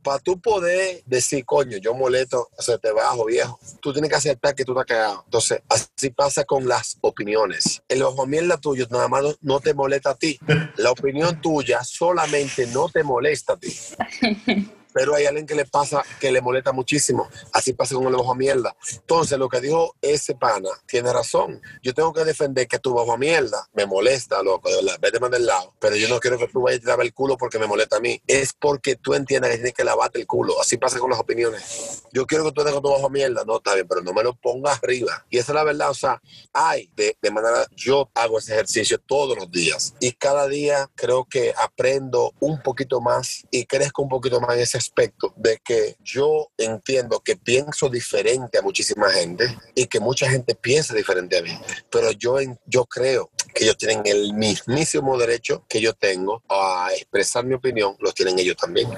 [0.04, 4.56] para tú poder decir, coño, yo molesto, se te bajo, viejo, tú tienes que aceptar
[4.56, 5.22] que tú estás cagado.
[5.26, 7.82] Entonces, así pasa con las opiniones.
[7.88, 10.40] El ojo mierda tuyo nada más no te molesta a ti.
[10.78, 13.76] La opinión tuya solamente no te molesta a ti.
[15.00, 17.30] pero hay alguien que le pasa, que le molesta muchísimo.
[17.54, 18.76] Así pasa con el ojo a mierda.
[18.92, 21.62] Entonces, lo que dijo ese pana tiene razón.
[21.82, 25.22] Yo tengo que defender que tu ojo a mierda me molesta, loco, de verdad, vete
[25.22, 25.74] más del lado.
[25.80, 28.00] Pero yo no quiero que tú vayas a lavar el culo porque me molesta a
[28.02, 28.22] mí.
[28.28, 30.60] Es porque tú entiendas que tienes que lavarte el culo.
[30.60, 32.04] Así pasa con las opiniones.
[32.12, 33.46] Yo quiero que tú dejes tu ojo a mierda.
[33.46, 35.26] No, está bien, pero no me lo pongas arriba.
[35.30, 35.92] Y esa es la verdad.
[35.92, 39.94] O sea, hay de, de manera, yo hago ese ejercicio todos los días.
[40.02, 44.64] Y cada día creo que aprendo un poquito más y crezco un poquito más en
[44.64, 50.30] ese aspecto de que yo entiendo que pienso diferente a muchísima gente y que mucha
[50.30, 51.58] gente piensa diferente a mí,
[51.92, 57.46] pero yo, yo creo que ellos tienen el mismísimo derecho que yo tengo a expresar
[57.46, 58.90] mi opinión, los tienen ellos también.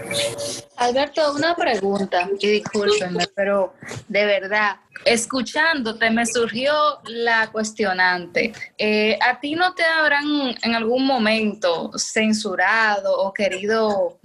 [0.78, 3.74] Alberto, una pregunta, y discúlpenme, pero
[4.08, 6.74] de verdad, escuchándote me surgió
[7.06, 8.54] la cuestionante.
[8.78, 10.26] Eh, ¿A ti no te habrán
[10.62, 14.20] en algún momento censurado o querido,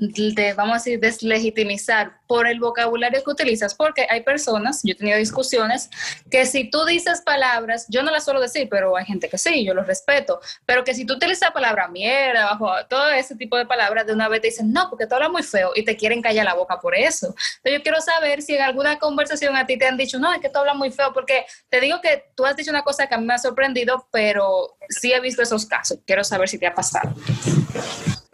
[0.57, 5.19] vamos a decir, deslegitimizar por el vocabulario que utilizas, porque hay personas, yo he tenido
[5.19, 5.91] discusiones,
[6.31, 9.65] que si tú dices palabras, yo no las suelo decir, pero hay gente que sí,
[9.65, 13.57] yo los respeto, pero que si tú utilizas la palabra mierda, bajo todo ese tipo
[13.57, 15.97] de palabras, de una vez te dicen, no, porque tú hablas muy feo y te
[15.97, 17.29] quieren callar la boca por eso.
[17.29, 20.41] Entonces yo quiero saber si en alguna conversación a ti te han dicho, no, es
[20.41, 23.15] que tú hablas muy feo, porque te digo que tú has dicho una cosa que
[23.15, 25.99] a mí me ha sorprendido, pero sí he visto esos casos.
[26.07, 27.15] Quiero saber si te ha pasado.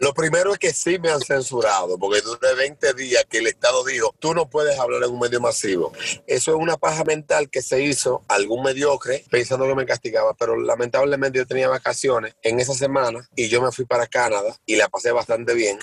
[0.03, 3.85] Lo primero es que sí me han censurado, porque durante 20 días que el Estado
[3.85, 5.93] dijo, tú no puedes hablar en un medio masivo.
[6.27, 10.57] Eso es una paja mental que se hizo algún mediocre pensando que me castigaba, pero
[10.57, 14.89] lamentablemente yo tenía vacaciones en esa semana y yo me fui para Canadá y la
[14.89, 15.79] pasé bastante bien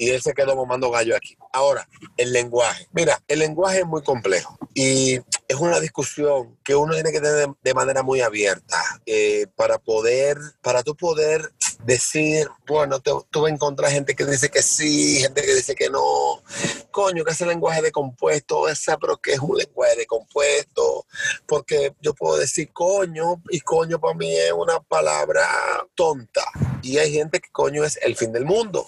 [0.00, 1.36] y él se quedó mamando gallo aquí.
[1.52, 1.86] Ahora,
[2.16, 2.88] el lenguaje.
[2.92, 7.50] Mira, el lenguaje es muy complejo y es una discusión que uno tiene que tener
[7.62, 11.52] de manera muy abierta eh, para poder, para tú poder
[11.84, 15.88] decir, bueno, tú vas a encontrar gente que dice que sí, gente que dice que
[15.88, 16.42] no.
[16.90, 21.06] Coño, que ese lenguaje de compuesto, esa, pero que es un lenguaje de compuesto,
[21.46, 25.46] porque yo puedo decir coño, y coño para mí es una palabra
[25.94, 26.44] tonta.
[26.82, 28.86] Y hay gente que coño es el fin del mundo.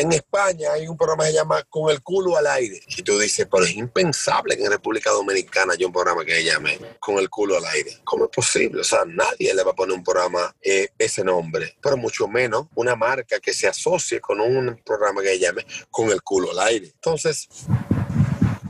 [0.00, 2.80] En España hay un programa que se llama Con el culo al aire.
[2.86, 6.44] Y tú dices, pero es impensable que en República Dominicana haya un programa que se
[6.44, 7.98] llame Con el culo al aire.
[8.04, 8.82] ¿Cómo es posible?
[8.82, 12.68] O sea, nadie le va a poner un programa eh, ese nombre, pero mucho menos
[12.76, 16.60] una marca que se asocie con un programa que se llame Con el culo al
[16.68, 16.92] aire.
[16.94, 17.48] Entonces,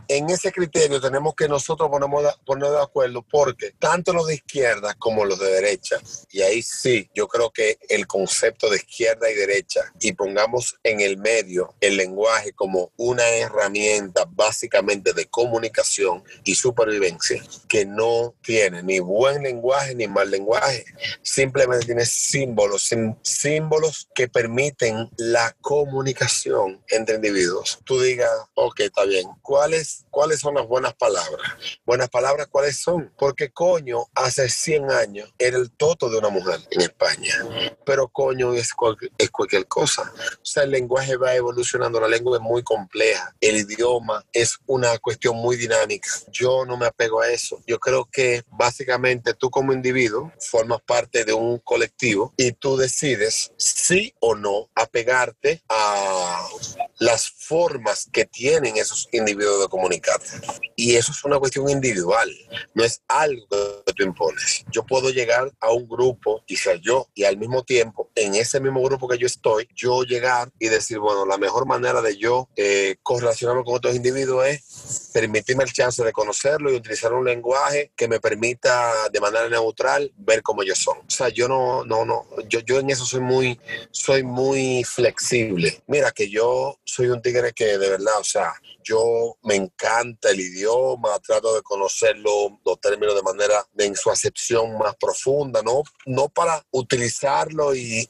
[0.09, 5.25] en ese criterio tenemos que nosotros ponernos de acuerdo porque tanto los de izquierda como
[5.25, 5.97] los de derecha,
[6.31, 11.01] y ahí sí, yo creo que el concepto de izquierda y derecha, y pongamos en
[11.01, 18.83] el medio el lenguaje como una herramienta básicamente de comunicación y supervivencia, que no tiene
[18.83, 20.85] ni buen lenguaje ni mal lenguaje,
[21.23, 22.91] simplemente tiene símbolos,
[23.23, 27.79] símbolos que permiten la comunicación entre individuos.
[27.85, 31.53] Tú digas, ok, está bien, ¿cuál es ¿cuáles son las buenas palabras?
[31.85, 33.13] Buenas palabras, ¿cuáles son?
[33.19, 37.35] Porque coño, hace 100 años era el toto de una mujer en España,
[37.85, 38.73] pero coño es,
[39.19, 40.13] es cualquier cosa.
[40.43, 44.99] O sea, el lenguaje va evolucionando, la lengua es muy compleja, el idioma es una
[44.99, 46.09] cuestión muy dinámica.
[46.31, 47.61] Yo no me apego a eso.
[47.67, 53.53] Yo creo que básicamente tú como individuo formas parte de un colectivo y tú decides
[53.57, 56.47] sí o no apegarte a
[56.99, 60.29] las formas que tienen esos individuos de comunicarte.
[60.77, 62.31] Y eso es una cuestión individual,
[62.75, 64.65] no es algo que tú impones.
[64.71, 68.83] Yo puedo llegar a un grupo, quizá yo, y al mismo tiempo, en ese mismo
[68.83, 72.97] grupo que yo estoy, yo llegar y decir, bueno, la mejor manera de yo eh,
[73.03, 74.78] correlacionarme con otros individuos es
[75.13, 80.13] permitirme el chance de conocerlo y utilizar un lenguaje que me permita de manera neutral
[80.17, 80.99] ver cómo ellos son.
[80.99, 83.61] O sea, yo no, no, no, yo, yo en eso soy muy,
[83.91, 85.83] soy muy flexible.
[85.87, 88.55] Mira que yo soy un tigre que de verdad, o sea,
[88.89, 94.79] yo me encanta el idioma, trato de conocerlo, los términos de manera, en su acepción
[94.79, 98.09] más profunda, no, no para utilizarlo y,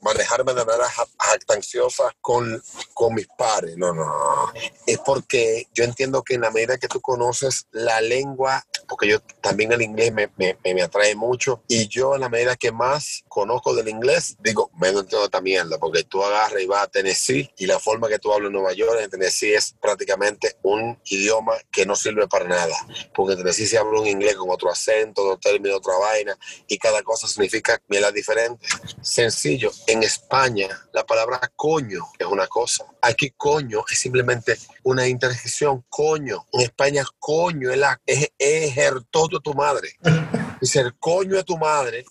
[0.00, 2.62] manejarme de manera jactanciosa con,
[2.94, 4.52] con mis pares, no, no,
[4.86, 9.20] es porque yo entiendo que en la medida que tú conoces la lengua, porque yo
[9.40, 13.22] también el inglés me, me, me atrae mucho, y yo en la medida que más
[13.28, 17.48] conozco del inglés, digo, me entiendo esta mierda, porque tú agarras y vas a Tennessee
[17.58, 21.52] y la forma que tú hablas en Nueva York, en Tennessee es prácticamente un idioma
[21.70, 22.74] que no sirve para nada,
[23.14, 26.36] porque entre sí se habla un inglés con otro acento, otro término, otra vaina,
[26.66, 28.66] y cada cosa significa miela diferente.
[29.00, 35.67] Sencillo, en España la palabra coño es una cosa, aquí coño es simplemente una interjección,
[35.88, 39.90] coño, en España coño es, la, es, es de tu madre.
[40.60, 42.04] Dice el coño de tu madre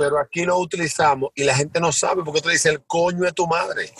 [0.00, 3.32] pero aquí lo utilizamos y la gente no sabe porque tú dices el coño de
[3.32, 3.92] tu madre.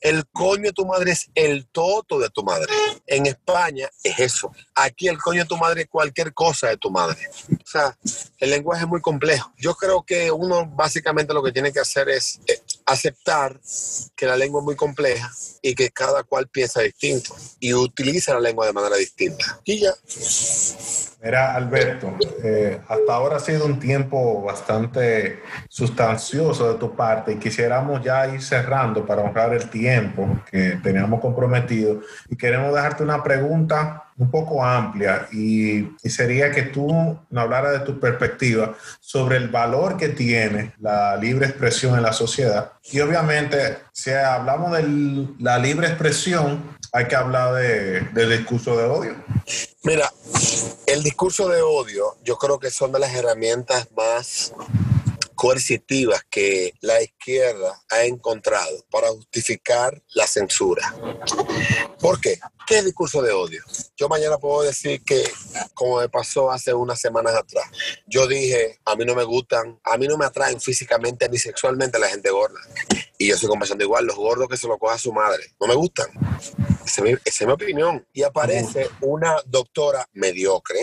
[0.00, 2.72] El coño de tu madre es el toto de tu madre.
[3.06, 4.50] En España es eso.
[4.74, 7.18] Aquí el coño de tu madre es cualquier cosa de tu madre.
[7.50, 7.94] O sea,
[8.38, 9.52] el lenguaje es muy complejo.
[9.58, 13.60] Yo creo que uno básicamente lo que tiene que hacer es eh, aceptar
[14.16, 18.40] que la lengua es muy compleja y que cada cual piensa distinto y utiliza la
[18.40, 19.60] lengua de manera distinta.
[19.64, 19.92] Y ya.
[21.24, 27.38] Mira, Alberto, eh, hasta ahora ha sido un tiempo bastante sustancioso de tu parte y
[27.38, 33.22] quisiéramos ya ir cerrando para honrar el tiempo que teníamos comprometido y queremos dejarte una
[33.22, 36.86] pregunta un poco amplia y, sería que tú
[37.30, 42.12] nos hablaras de tu perspectiva sobre el valor que tiene la libre expresión en la
[42.12, 42.72] sociedad.
[42.84, 48.84] Y obviamente, si hablamos de la libre expresión, hay que hablar de, del discurso de
[48.84, 49.16] odio.
[49.82, 50.12] Mira,
[50.86, 54.52] el discurso de odio yo creo que son de las herramientas más
[55.34, 60.94] coercitivas que la izquierda ha encontrado para justificar la censura.
[61.98, 62.38] ¿Por qué?
[62.66, 63.62] ¿Qué es discurso de odio?
[63.96, 65.22] Yo mañana puedo decir que,
[65.74, 67.64] como me pasó hace unas semanas atrás,
[68.06, 71.98] yo dije, a mí no me gustan, a mí no me atraen físicamente ni sexualmente
[71.98, 72.60] la gente gorda.
[73.18, 75.74] Y yo estoy conversando igual, los gordos que se lo coja su madre, no me
[75.74, 76.08] gustan.
[76.84, 78.06] Esa es, mi, opinión.
[78.12, 80.80] Y aparece una doctora mediocre,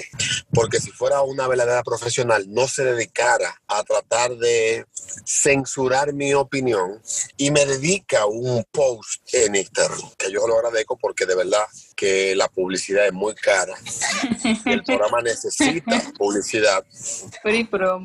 [0.54, 4.86] porque si fuera una verdadera profesional, no se dedicara a tratar de
[5.26, 7.02] censurar mi opinión
[7.38, 11.64] y me dedica un post en Instagram, que yo lo agradezco porque de verdad
[12.00, 13.76] que la publicidad es muy cara.
[14.66, 16.86] el programa necesita publicidad.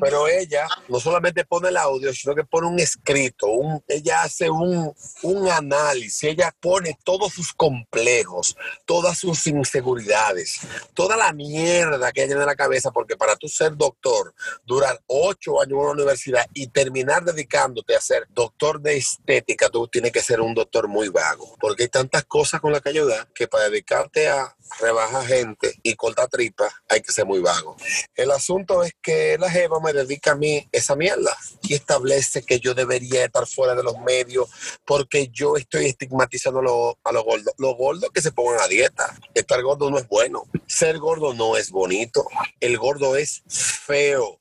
[0.01, 4.49] Pero ella no solamente pone el audio, sino que pone un escrito, un, ella hace
[4.49, 10.59] un, un análisis, ella pone todos sus complejos, todas sus inseguridades,
[10.93, 14.33] toda la mierda que ella tiene en la cabeza, porque para tú ser doctor,
[14.65, 19.87] durar ocho años en una universidad y terminar dedicándote a ser doctor de estética, tú
[19.87, 23.25] tienes que ser un doctor muy vago, porque hay tantas cosas con las que ayudar
[23.33, 27.77] que para dedicarte a rebajar gente y cortar tripas, hay que ser muy vago.
[28.15, 32.59] El asunto es que la Jeva me dedica a mí esa mierda y establece que
[32.59, 34.49] yo debería estar fuera de los medios
[34.85, 37.53] porque yo estoy estigmatizando a los gordos.
[37.57, 39.15] Los gordos que se pongan a dieta.
[39.33, 40.43] Estar gordo no es bueno.
[40.65, 42.25] Ser gordo no es bonito.
[42.59, 44.39] El gordo es feo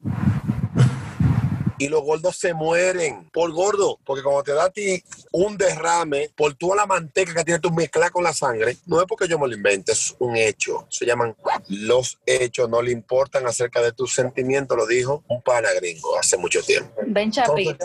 [1.78, 6.30] y los gordos se mueren por gordo, porque cuando te da a ti un derrame
[6.36, 9.38] por toda la manteca que tiene tu mezcla con la sangre, no es porque yo
[9.38, 10.86] me lo invente, es un hecho.
[10.88, 11.34] Se llaman
[11.68, 16.36] los hechos, no le importan acerca de tus sentimientos, lo dijo un pana gringo hace
[16.36, 16.92] mucho tiempo.
[17.06, 17.76] Ben Chapiro.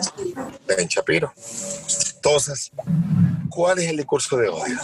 [0.66, 1.32] ben Chapiro.
[2.16, 2.70] Entonces,
[3.50, 4.78] ¿Cuál es el discurso de odio?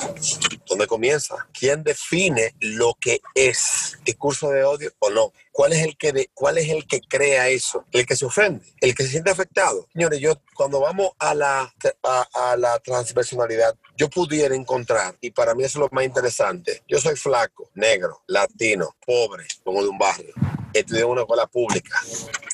[0.69, 1.37] ¿Dónde comienza?
[1.57, 5.33] ¿Quién define lo que es discurso de odio o no?
[5.53, 7.85] ¿Cuál es el que de, cuál es el que crea eso?
[7.93, 9.87] El que se ofende, el que se siente afectado.
[9.93, 15.63] Señores, yo cuando vamos a la a, la transpersonalidad, yo pudiera encontrar y para mí
[15.63, 16.83] eso es lo más interesante.
[16.89, 20.35] Yo soy flaco, negro, latino, pobre, como de un barrio
[20.79, 21.99] estudié en una escuela pública,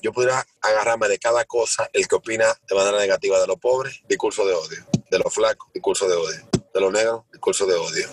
[0.01, 4.01] yo pudiera agarrarme de cada cosa el que opina de manera negativa de los pobres,
[4.09, 8.09] discurso de odio, de los flacos, discurso de odio, de los negros, discurso de odio,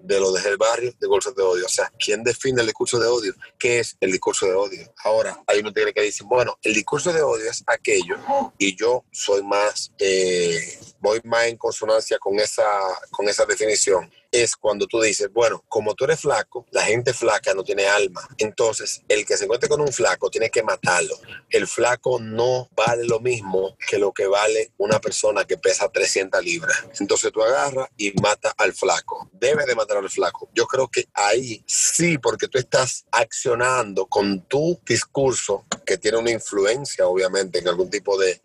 [0.00, 1.66] de los del barrio, discurso de odio.
[1.66, 3.34] O sea, ¿quién define el discurso de odio?
[3.58, 4.90] ¿Qué es el discurso de odio?
[5.04, 8.16] Ahora, hay uno tiene que decir, bueno, el discurso de odio es aquello
[8.56, 12.64] y yo soy más, eh, voy más en consonancia con esa,
[13.10, 17.54] con esa definición es cuando tú dices, bueno, como tú eres flaco, la gente flaca
[17.54, 18.26] no tiene alma.
[18.38, 21.16] Entonces, el que se encuentre con un flaco tiene que matarlo.
[21.48, 26.44] El flaco no vale lo mismo que lo que vale una persona que pesa 300
[26.44, 26.84] libras.
[26.98, 29.28] Entonces tú agarras y mata al flaco.
[29.32, 30.48] Debes de matar al flaco.
[30.54, 36.30] Yo creo que ahí sí, porque tú estás accionando con tu discurso que tiene una
[36.30, 38.40] influencia, obviamente, en algún tipo de,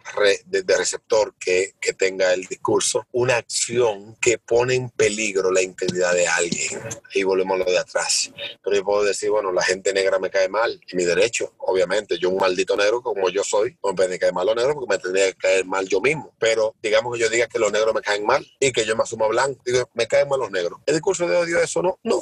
[0.45, 6.27] de, receptor que, que tenga el discurso, una acción que pone en peligro la de
[6.27, 6.79] alguien.
[7.13, 8.31] Y volvemos a lo de atrás.
[8.63, 12.17] Pero yo puedo decir, bueno, la gente negra me cae mal, y mi derecho, obviamente.
[12.17, 14.99] Yo, un maldito negro como yo soy, no me caer mal los negros porque me
[14.99, 16.33] tendría que caer mal yo mismo.
[16.39, 19.03] Pero digamos que yo diga que los negros me caen mal y que yo me
[19.03, 20.79] asumo blanco, digo, me caen mal los negros.
[20.85, 21.99] ¿El discurso de odio eso no?
[22.03, 22.21] No.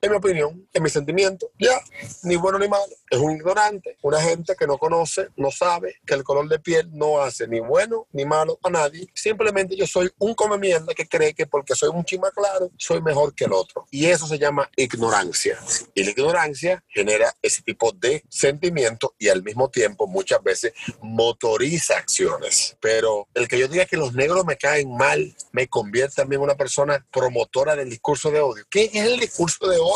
[0.00, 1.50] Es mi opinión, es mi sentimiento.
[1.58, 1.80] Ya,
[2.22, 2.92] ni bueno ni malo.
[3.10, 6.88] Es un ignorante, una gente que no conoce, no sabe que el color de piel
[6.92, 9.08] no hace ni bueno ni malo a nadie.
[9.14, 13.02] Simplemente yo soy un come mierda que cree que porque soy un chima claro, soy
[13.02, 13.86] mejor que el otro.
[13.90, 15.58] Y eso se llama ignorancia.
[15.94, 21.96] Y la ignorancia genera ese tipo de sentimiento y al mismo tiempo muchas veces motoriza
[21.96, 22.76] acciones.
[22.80, 26.44] Pero el que yo diga que los negros me caen mal me convierte también en
[26.44, 28.64] una persona promotora del discurso de odio.
[28.70, 29.87] ¿Qué es el discurso de odio?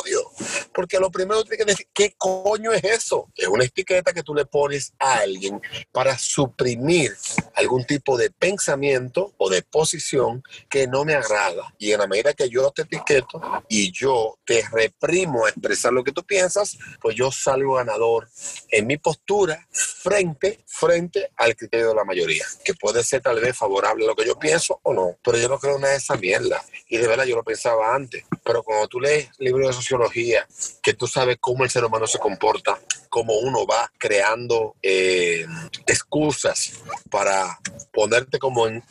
[0.75, 3.29] Porque lo primero que que decir, ¿qué coño es eso?
[3.35, 5.61] Es una etiqueta que tú le pones a alguien
[5.93, 7.13] para suprimir
[7.55, 11.75] algún tipo de pensamiento o de posición que no me agrada.
[11.79, 16.05] Y en la medida que yo te etiqueto y yo te reprimo a expresar lo
[16.05, 18.29] que tú piensas, pues yo salgo ganador
[18.71, 23.57] en mi postura frente, frente al criterio de la mayoría, que puede ser tal vez
[23.57, 26.65] favorable a lo que yo pienso o no, pero yo no creo en esa mierda.
[26.93, 30.47] Y de verdad yo lo pensaba antes, pero cuando tú lees libros de sociología,
[30.83, 32.79] que tú sabes cómo el ser humano se comporta,
[33.09, 35.47] cómo uno va creando eh,
[35.87, 36.75] excusas
[37.11, 37.59] para
[37.95, 38.85] ponerte como en,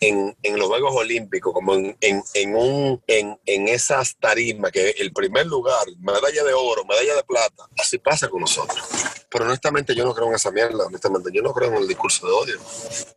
[0.55, 5.85] los Juegos Olímpicos, como en, en un, en, en esas tarimas, que el primer lugar,
[5.99, 8.83] medalla de oro, medalla de plata, así pasa con nosotros.
[9.29, 12.25] Pero honestamente yo no creo en esa mierda, honestamente yo no creo en el discurso
[12.25, 12.59] de odio.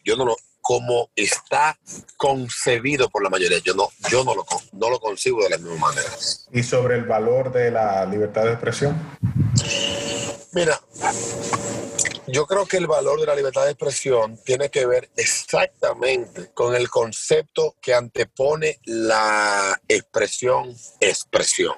[0.04, 1.78] Yo no lo, como está
[2.16, 3.58] concebido por la mayoría.
[3.58, 6.08] Yo no, yo no lo, no lo concibo de la misma manera.
[6.52, 8.98] ¿Y sobre el valor de la libertad de expresión?
[10.54, 10.80] Mira,
[12.26, 16.74] Yo creo que el valor de la libertad de expresión tiene que ver exactamente con
[16.74, 21.74] el concepto que antepone la expresión expresión.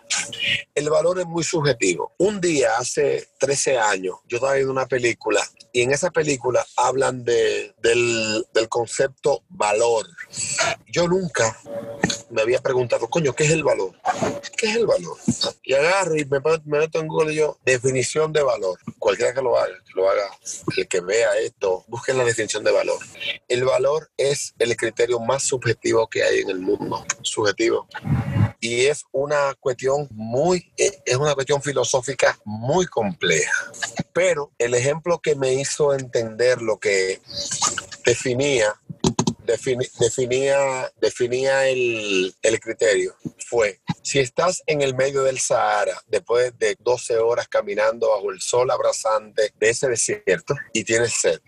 [0.75, 2.13] El valor es muy subjetivo.
[2.19, 5.43] Un día, hace 13 años, yo estaba viendo una película
[5.73, 10.07] y en esa película hablan de, del, del concepto valor.
[10.87, 11.59] Yo nunca
[12.31, 13.93] me había preguntado, coño, ¿qué es el valor?
[14.57, 15.17] ¿Qué es el valor?
[15.63, 18.79] Y agarro y me, me meto en Google y yo, definición de valor.
[18.99, 20.31] Cualquiera que lo haga, lo haga,
[20.77, 22.99] el que vea esto, busquen la definición de valor.
[23.49, 27.05] El valor es el criterio más subjetivo que hay en el mundo.
[27.23, 27.89] Subjetivo
[28.61, 33.71] y es una cuestión muy, es una cuestión filosófica muy compleja.
[34.13, 37.21] Pero el ejemplo que me hizo entender lo que
[38.05, 38.75] definía
[39.47, 43.15] definía, definía el, el, criterio
[43.47, 48.41] fue, si estás en el medio del Sahara, después de 12 horas caminando bajo el
[48.41, 51.41] sol abrasante de ese desierto y tienes sed,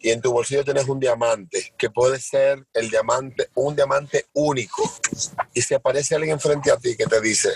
[0.00, 4.82] y en tu bolsillo tienes un diamante, que puede ser el diamante, un diamante único,
[5.52, 7.50] y se aparece alguien frente a ti que te dice,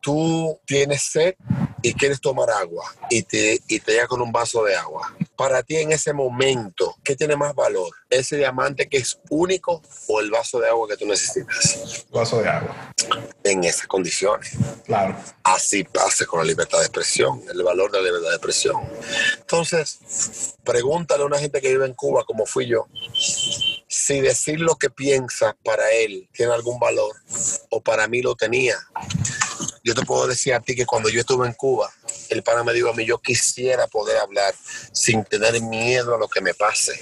[0.00, 1.34] tú tienes sed
[1.82, 5.16] y quieres tomar agua, y te, y te llega con un vaso de agua.
[5.40, 7.88] Para ti en ese momento, ¿qué tiene más valor?
[8.10, 12.04] ¿Ese diamante que es único o el vaso de agua que tú necesitas?
[12.10, 12.92] Vaso de agua.
[13.42, 14.52] En esas condiciones.
[14.84, 15.16] Claro.
[15.42, 18.82] Así pasa con la libertad de expresión, el valor de la libertad de expresión.
[19.38, 22.86] Entonces, pregúntale a una gente que vive en Cuba, como fui yo,
[23.88, 27.16] si decir lo que piensa para él tiene algún valor
[27.70, 28.76] o para mí lo tenía.
[29.82, 31.90] Yo te puedo decir a ti que cuando yo estuve en Cuba,
[32.30, 34.54] el pana me dijo a mí, yo quisiera poder hablar
[34.92, 37.00] sin tener miedo a lo que me pase.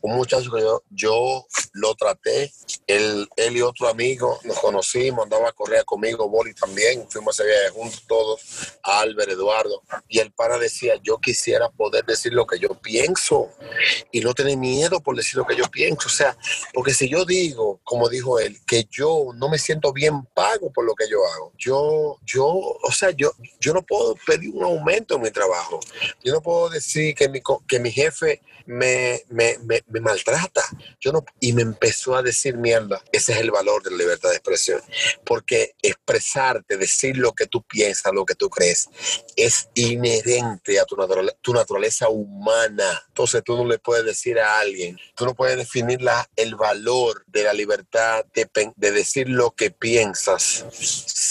[0.00, 2.52] Un muchacho que yo, yo lo traté,
[2.86, 7.44] él, él, y otro amigo nos conocimos, andaba a correr conmigo, Boli también, fuimos a
[7.44, 8.40] viaje juntos todos,
[8.82, 13.48] Albert, Eduardo, y el pana decía, yo quisiera poder decir lo que yo pienso
[14.10, 16.08] y no tener miedo por decir lo que yo pienso.
[16.08, 16.36] O sea,
[16.72, 20.84] porque si yo digo, como dijo él, que yo no me siento bien pago por
[20.84, 25.16] lo que yo hago, yo, yo, o sea, yo, yo no puedo pedir un aumento
[25.16, 25.80] en mi trabajo.
[26.22, 30.62] Yo no puedo decir que mi, que mi jefe me, me, me, me, maltrata.
[31.00, 33.02] Yo no, y me empezó a decir mierda.
[33.12, 34.80] Ese es el valor de la libertad de expresión.
[35.24, 38.88] Porque expresarte, decir lo que tú piensas, lo que tú crees,
[39.36, 43.02] es inherente a tu, naturaleza, tu naturaleza humana.
[43.08, 47.24] Entonces tú no le puedes decir a alguien, tú no puedes definir la, el valor
[47.26, 50.64] de la libertad de, de decir lo que piensas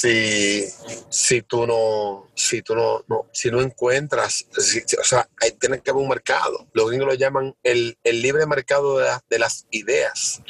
[0.01, 0.65] si,
[1.09, 5.79] si tú no, si tú no, no si no encuentras, si, o sea, hay, tiene
[5.81, 6.67] que haber un mercado.
[6.73, 10.41] Los gringos lo llaman el, el libre mercado de, la, de, las ideas.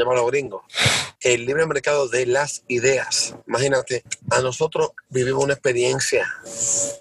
[0.00, 0.62] Llaman los gringos.
[1.20, 3.34] El libre mercado de las ideas.
[3.46, 6.26] Imagínate, a nosotros vivimos una experiencia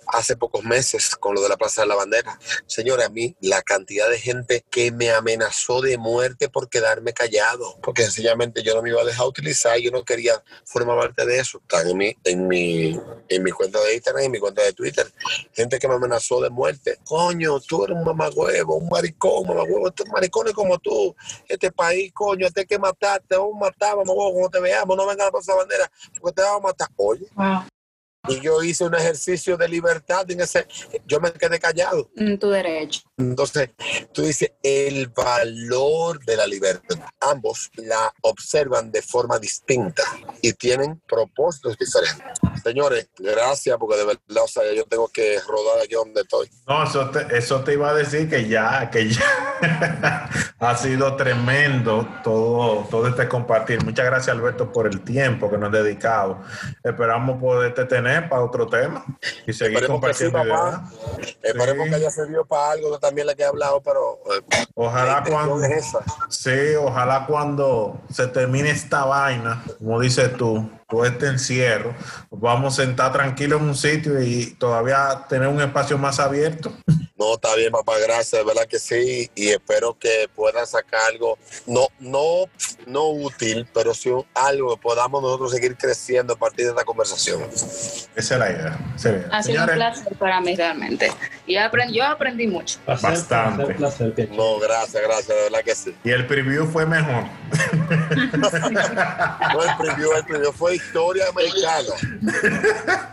[0.07, 2.37] hace pocos meses con lo de la Plaza de la Bandera.
[2.65, 7.79] Señora, a mí la cantidad de gente que me amenazó de muerte por quedarme callado,
[7.81, 11.39] porque sencillamente yo no me iba a dejar utilizar, yo no quería formar parte de
[11.39, 11.59] eso.
[11.59, 15.09] Están en mi, en mi, en mi cuenta de Instagram en mi cuenta de Twitter.
[15.53, 16.99] Gente que me amenazó de muerte.
[17.05, 21.15] Coño, tú eres un mamagüevo, un maricón, mamagüevo, estos maricones como tú,
[21.47, 24.97] este país, coño, este hay que matarte, te vamos a matar, mamagüevo, cuando te veamos,
[24.97, 26.87] no vengas a pasar bandera, porque te vamos a matar.
[26.97, 27.27] Oye.
[28.27, 30.67] Y yo hice un ejercicio de libertad en ese,
[31.07, 32.09] yo me quedé callado.
[32.17, 33.01] En tu derecho.
[33.17, 33.69] Entonces,
[34.13, 36.97] tú dices el valor de la libertad.
[37.21, 40.03] Ambos la observan de forma distinta
[40.41, 42.39] y tienen propósitos diferentes.
[42.61, 46.49] Señores, gracias, porque de verdad, o sea, yo tengo que rodar aquí donde estoy.
[46.67, 52.07] No, eso te, eso te iba a decir que ya, que ya ha sido tremendo
[52.23, 53.83] todo, todo este compartir.
[53.83, 56.41] Muchas gracias, Alberto, por el tiempo que nos has dedicado.
[56.83, 59.05] Esperamos poderte tener para otro tema
[59.45, 60.81] y seguir Esperemos compartiendo que ideas.
[61.41, 61.89] Esperemos sí.
[61.89, 65.59] que haya servido para algo que también le que he hablado, pero eh, ojalá cuando
[66.29, 71.93] sí, ojalá cuando se termine esta vaina, como dices tú, todo este encierro,
[72.31, 76.73] vamos a sentar tranquilos en un sitio y todavía tener un espacio más abierto.
[77.15, 81.37] No, está bien, papá, gracias, de verdad que sí, y espero que puedan sacar algo,
[81.67, 82.45] no, no,
[82.87, 87.43] no útil, pero sí algo que podamos nosotros seguir creciendo a partir de esta conversación.
[87.51, 88.79] Esa es la idea.
[88.95, 89.09] Sí.
[89.31, 91.11] Ha sido un placer para mí realmente.
[91.45, 92.79] Y aprendí, yo aprendí mucho.
[92.85, 93.65] Placer, Bastante.
[93.73, 95.95] Placer, placer, no, gracias, gracias, de verdad que sí.
[96.03, 97.23] Y el preview fue mejor.
[98.37, 101.89] no, el preview, el preview fue historia americana.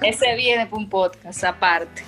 [0.02, 2.02] Ese viene para un podcast aparte.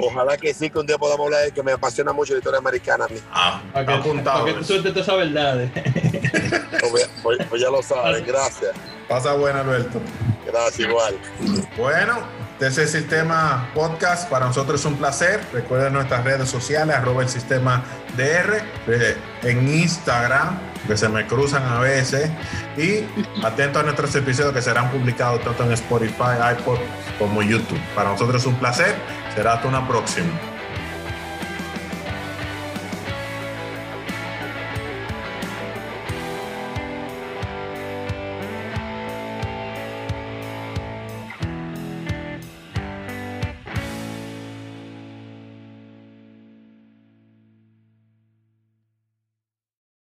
[0.00, 2.58] Ojalá que sí, que un día podamos hablar de que me apasiona mucho la historia
[2.58, 3.20] americana a mí.
[3.32, 4.40] Ah, para que, apuntado.
[4.40, 5.70] para que tú sueltes todas esas verdades.
[7.22, 8.72] Pues, pues, ya lo saben, gracias.
[9.08, 10.00] Pasa buena, Alberto.
[10.46, 11.18] Gracias, igual.
[11.76, 12.18] Bueno,
[12.58, 15.40] desde el Sistema Podcast, para nosotros es un placer.
[15.52, 17.82] Recuerden nuestras redes sociales, arroba el Sistema
[18.16, 22.30] DR, eh, en Instagram, que se me cruzan a veces.
[22.76, 23.04] Y
[23.44, 26.78] atento a nuestros episodios que serán publicados tanto en Spotify, iPod
[27.18, 27.80] como YouTube.
[27.94, 28.94] Para nosotros es un placer.
[29.34, 30.28] Será hasta una próxima.